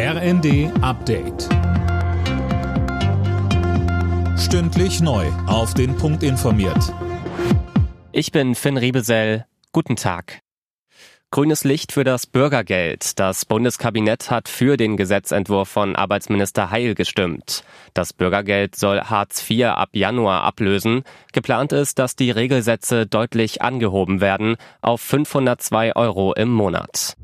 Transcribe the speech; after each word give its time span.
RND 0.00 0.70
Update. 0.80 1.48
Stündlich 4.38 5.00
neu. 5.00 5.26
Auf 5.48 5.74
den 5.74 5.96
Punkt 5.96 6.22
informiert. 6.22 6.94
Ich 8.12 8.30
bin 8.30 8.54
Finn 8.54 8.76
Riebesell. 8.76 9.44
Guten 9.72 9.96
Tag. 9.96 10.38
Grünes 11.32 11.64
Licht 11.64 11.90
für 11.90 12.04
das 12.04 12.28
Bürgergeld. 12.28 13.18
Das 13.18 13.44
Bundeskabinett 13.44 14.30
hat 14.30 14.48
für 14.48 14.76
den 14.76 14.96
Gesetzentwurf 14.96 15.68
von 15.68 15.96
Arbeitsminister 15.96 16.70
Heil 16.70 16.94
gestimmt. 16.94 17.64
Das 17.92 18.12
Bürgergeld 18.12 18.76
soll 18.76 19.00
Hartz 19.00 19.50
IV 19.50 19.64
ab 19.64 19.88
Januar 19.94 20.44
ablösen. 20.44 21.02
Geplant 21.32 21.72
ist, 21.72 21.98
dass 21.98 22.14
die 22.14 22.30
Regelsätze 22.30 23.04
deutlich 23.04 23.62
angehoben 23.62 24.20
werden 24.20 24.58
auf 24.80 25.00
502 25.00 25.96
Euro 25.96 26.34
im 26.34 26.50
Monat. 26.50 27.16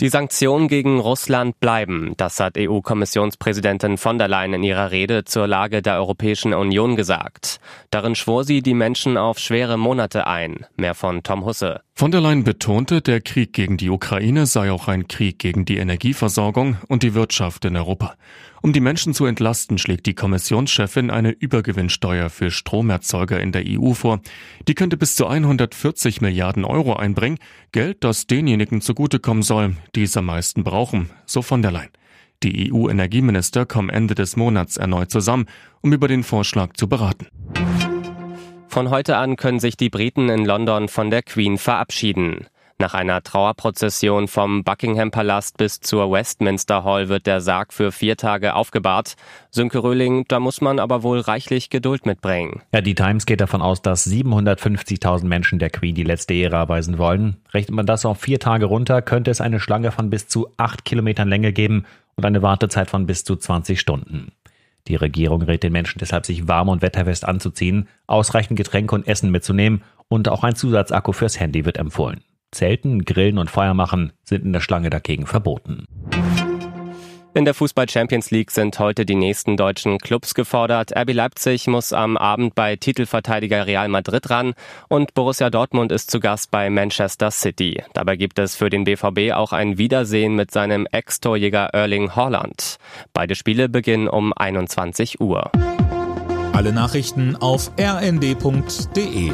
Die 0.00 0.08
Sanktionen 0.08 0.66
gegen 0.66 0.98
Russland 0.98 1.60
bleiben. 1.60 2.14
Das 2.16 2.40
hat 2.40 2.58
EU-Kommissionspräsidentin 2.58 3.98
von 3.98 4.18
der 4.18 4.26
Leyen 4.26 4.54
in 4.54 4.62
ihrer 4.64 4.90
Rede 4.90 5.24
zur 5.24 5.46
Lage 5.46 5.80
der 5.80 5.96
Europäischen 5.96 6.54
Union 6.54 6.96
gesagt. 6.96 7.60
Darin 7.90 8.14
schwor 8.14 8.42
sie 8.44 8.62
die 8.62 8.74
Menschen 8.74 9.16
auf 9.16 9.38
schwere 9.38 9.76
Monate 9.76 10.26
ein. 10.26 10.66
Mehr 10.76 10.94
von 10.94 11.22
Tom 11.22 11.44
Husse. 11.44 11.82
Von 11.94 12.10
der 12.10 12.22
Leyen 12.22 12.42
betonte, 12.42 13.02
der 13.02 13.20
Krieg 13.20 13.52
gegen 13.52 13.76
die 13.76 13.90
Ukraine 13.90 14.46
sei 14.46 14.72
auch 14.72 14.88
ein 14.88 15.08
Krieg 15.08 15.38
gegen 15.38 15.66
die 15.66 15.76
Energieversorgung 15.76 16.78
und 16.88 17.02
die 17.02 17.14
Wirtschaft 17.14 17.64
in 17.66 17.76
Europa. 17.76 18.16
Um 18.62 18.72
die 18.72 18.80
Menschen 18.80 19.12
zu 19.12 19.26
entlasten, 19.26 19.76
schlägt 19.76 20.06
die 20.06 20.14
Kommissionschefin 20.14 21.10
eine 21.10 21.30
Übergewinnsteuer 21.30 22.30
für 22.30 22.50
Stromerzeuger 22.50 23.40
in 23.40 23.52
der 23.52 23.64
EU 23.66 23.92
vor. 23.92 24.20
Die 24.66 24.74
könnte 24.74 24.96
bis 24.96 25.16
zu 25.16 25.26
140 25.26 26.22
Milliarden 26.22 26.64
Euro 26.64 26.94
einbringen, 26.94 27.38
Geld, 27.72 28.02
das 28.04 28.26
denjenigen 28.26 28.80
zugutekommen 28.80 29.42
soll, 29.42 29.76
die 29.94 30.04
es 30.04 30.16
am 30.16 30.26
meisten 30.26 30.64
brauchen, 30.64 31.10
so 31.26 31.42
von 31.42 31.60
der 31.60 31.72
Leyen. 31.72 31.90
Die 32.42 32.72
EU-Energieminister 32.72 33.66
kommen 33.66 33.90
Ende 33.90 34.14
des 34.14 34.36
Monats 34.36 34.76
erneut 34.76 35.10
zusammen, 35.10 35.46
um 35.82 35.92
über 35.92 36.08
den 36.08 36.24
Vorschlag 36.24 36.72
zu 36.74 36.88
beraten. 36.88 37.26
Von 38.72 38.88
heute 38.88 39.18
an 39.18 39.36
können 39.36 39.60
sich 39.60 39.76
die 39.76 39.90
Briten 39.90 40.30
in 40.30 40.46
London 40.46 40.88
von 40.88 41.10
der 41.10 41.22
Queen 41.22 41.58
verabschieden. 41.58 42.46
Nach 42.78 42.94
einer 42.94 43.22
Trauerprozession 43.22 44.28
vom 44.28 44.64
Buckingham 44.64 45.10
Palast 45.10 45.58
bis 45.58 45.80
zur 45.80 46.10
Westminster 46.10 46.82
Hall 46.82 47.10
wird 47.10 47.26
der 47.26 47.42
Sarg 47.42 47.74
für 47.74 47.92
vier 47.92 48.16
Tage 48.16 48.54
aufgebahrt. 48.54 49.16
Sönke 49.50 49.82
Röhling, 49.82 50.24
da 50.26 50.40
muss 50.40 50.62
man 50.62 50.78
aber 50.78 51.02
wohl 51.02 51.20
reichlich 51.20 51.68
Geduld 51.68 52.06
mitbringen. 52.06 52.62
Ja, 52.72 52.80
die 52.80 52.94
Times 52.94 53.26
geht 53.26 53.42
davon 53.42 53.60
aus, 53.60 53.82
dass 53.82 54.06
750.000 54.06 55.26
Menschen 55.26 55.58
der 55.58 55.68
Queen 55.68 55.94
die 55.94 56.02
letzte 56.02 56.32
Ehre 56.32 56.56
erweisen 56.56 56.96
wollen. 56.96 57.36
Rechnet 57.52 57.76
man 57.76 57.84
das 57.84 58.06
auf 58.06 58.20
vier 58.20 58.40
Tage 58.40 58.64
runter, 58.64 59.02
könnte 59.02 59.30
es 59.30 59.42
eine 59.42 59.60
Schlange 59.60 59.92
von 59.92 60.08
bis 60.08 60.28
zu 60.28 60.48
acht 60.56 60.86
Kilometern 60.86 61.28
Länge 61.28 61.52
geben 61.52 61.84
und 62.14 62.24
eine 62.24 62.40
Wartezeit 62.40 62.88
von 62.88 63.04
bis 63.04 63.22
zu 63.22 63.36
20 63.36 63.78
Stunden. 63.78 64.32
Die 64.88 64.96
Regierung 64.96 65.42
rät 65.42 65.62
den 65.62 65.72
Menschen 65.72 65.98
deshalb, 65.98 66.26
sich 66.26 66.48
warm 66.48 66.68
und 66.68 66.82
wetterfest 66.82 67.24
anzuziehen, 67.24 67.88
ausreichend 68.06 68.56
Getränke 68.56 68.94
und 68.94 69.06
Essen 69.06 69.30
mitzunehmen 69.30 69.82
und 70.08 70.28
auch 70.28 70.44
ein 70.44 70.56
Zusatzakku 70.56 71.12
fürs 71.12 71.38
Handy 71.38 71.64
wird 71.64 71.78
empfohlen. 71.78 72.22
Zelten, 72.50 73.04
Grillen 73.04 73.38
und 73.38 73.50
Feuer 73.50 73.74
machen 73.74 74.12
sind 74.24 74.44
in 74.44 74.52
der 74.52 74.60
Schlange 74.60 74.90
dagegen 74.90 75.26
verboten. 75.26 75.86
In 77.34 77.46
der 77.46 77.54
Fußball 77.54 77.88
Champions 77.88 78.30
League 78.30 78.50
sind 78.50 78.78
heute 78.78 79.06
die 79.06 79.14
nächsten 79.14 79.56
deutschen 79.56 79.96
Clubs 79.96 80.34
gefordert. 80.34 80.94
RB 80.94 81.14
Leipzig 81.14 81.66
muss 81.66 81.94
am 81.94 82.18
Abend 82.18 82.54
bei 82.54 82.76
Titelverteidiger 82.76 83.66
Real 83.66 83.88
Madrid 83.88 84.28
ran 84.28 84.52
und 84.88 85.14
Borussia 85.14 85.48
Dortmund 85.48 85.92
ist 85.92 86.10
zu 86.10 86.20
Gast 86.20 86.50
bei 86.50 86.68
Manchester 86.68 87.30
City. 87.30 87.82
Dabei 87.94 88.16
gibt 88.16 88.38
es 88.38 88.54
für 88.54 88.68
den 88.68 88.84
BVB 88.84 89.32
auch 89.32 89.52
ein 89.52 89.78
Wiedersehen 89.78 90.36
mit 90.36 90.50
seinem 90.50 90.86
Ex-Torjäger 90.92 91.70
Erling 91.72 92.14
Haaland. 92.14 92.76
Beide 93.14 93.34
Spiele 93.34 93.70
beginnen 93.70 94.08
um 94.08 94.34
21 94.36 95.18
Uhr. 95.22 95.50
Alle 96.52 96.74
Nachrichten 96.74 97.36
auf 97.36 97.72
rnd.de 97.80 99.32